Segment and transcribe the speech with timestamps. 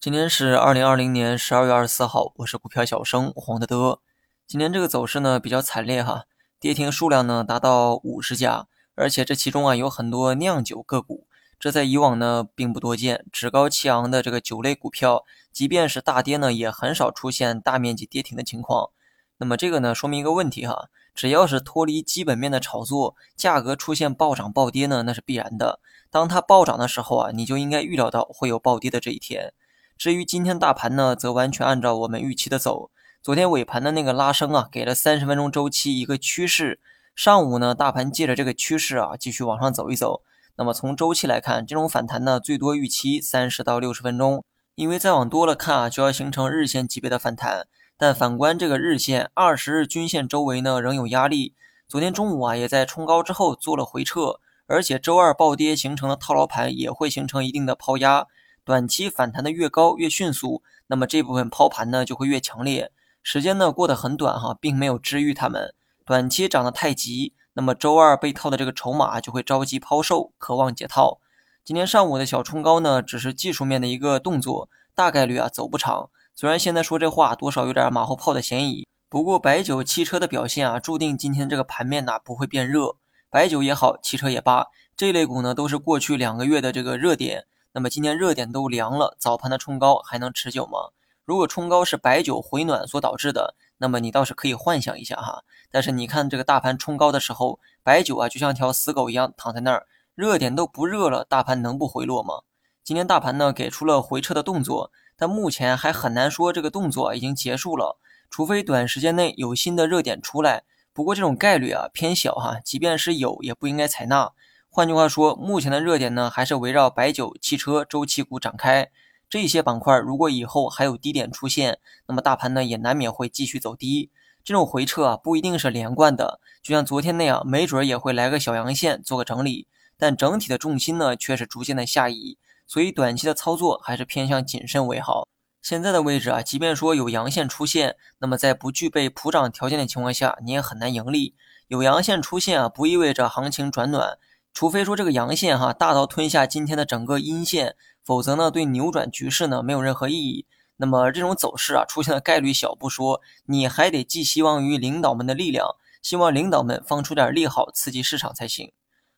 [0.00, 4.00] 今天是二零二零年十二月二十四号，我是股票小生黄德德。
[4.46, 6.26] 今天这个走势呢比较惨烈哈，
[6.60, 11.26] 跌停数量呢达到五十家，而且这其中啊有很多酿酒个股，
[11.58, 13.26] 这在以往呢并不多见。
[13.32, 18.90] 趾高气昂的这个酒类股票，即便是大跌呢，也很少出现大面积跌停的情况。
[19.38, 25.80] 那么这个呢说明一个问题哈，只要是脱离基本面的炒作，价格出现暴涨暴跌呢，那是必然的。
[26.08, 29.52] 当它暴涨的时候啊，你就应该预料到会有暴跌的这一天。
[29.98, 32.92] 至于今天大盘呢，则完全按照我们预期的走。
[33.20, 36.78] 昨天尾盘的那个拉升啊，给了三十分钟周期一个趋势。
[37.16, 40.22] 上午呢，大盘借着这个趋势啊，继续往上走一走。
[40.54, 44.44] 那么从周期来看，这种反弹呢，最多预期三十到六十分钟。
[44.76, 47.66] 因为再往多了看啊，就要形成日线级别的反弹。
[47.96, 51.56] 但反观这个日线，二十日均线周围呢，仍有压力。
[51.88, 54.38] 昨天中午啊，也在冲高之后做了回撤，
[54.68, 58.28] 而且周二暴跌形成的套牢盘也会形成一定的抛压。
[58.68, 62.92] 短期反弹的越高越迅速，那么这部分抛盘呢就会越强烈。
[63.22, 65.74] 时间呢过得很短哈，并没有治愈他们。
[66.04, 71.18] 短期涨得太急，那么周二被套的这个筹码就会着急抛售，渴望解套。
[71.64, 76.10] 今天上午的小冲高呢，只是技术面的一个动作，大概率啊走不长。
[76.34, 82.96] 虽然现在说这话多少有点马后炮的嫌疑，不过白酒、汽车的表现啊，注定今天这个盘面呢不会变热。
[83.30, 87.46] 白酒也好，汽车也罢，这类股呢都是过去两个月的这个热点。
[87.78, 90.90] 那么今天热点都凉了，早盘的冲高还能持久吗？
[91.24, 95.44] 如果冲高是白酒回暖所导致的，那么你倒是可以幻想一下哈。
[95.70, 102.40] 但是你看这个大盘冲高的时候，白酒啊就像条死狗一样躺在那儿，热点都不热了，大盘能不回落吗？
[102.82, 110.64] 今天大盘呢给出了回撤的动作，但目前还很难说这个动作已经结束了，除非短时间内有新的热点出来。
[110.92, 114.32] 不过这种概率啊偏小哈，即便是有，也不应该采纳。
[114.78, 118.88] 换句话说，目前的热点呢，还是围绕白酒、汽车、周期股展开。
[119.28, 124.12] 这些板块如果以后还有低点出现，那么大盘呢也难免会继续走低。
[124.44, 129.66] 这种回撤啊，不一定是连贯的，就像昨天那样，没准也会来个小阳线做个整理。
[129.96, 135.26] 但整体的重心呢，却是逐渐的下移，所以短期的操作还是偏向谨慎为好。
[135.60, 141.34] 现在的位置啊，即便说有阳线出现，那么在不具备普涨条件的情况下，你也很难盈利。
[141.66, 144.16] 有阳线出现啊，不意味着行情转暖。
[144.58, 150.46] 除非说这个阳线哈大到吞下今天的整个阴线，否则呢对扭转局势呢没有任何意义。
[150.78, 158.72] 那么这种走势啊出现的概率小不说，你还得寄希望于领导们的力量，希望领导们放出点利好刺激市场才行。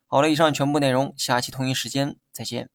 [0.06, 2.68] 好了，以上全部内容，下期同一时间再见。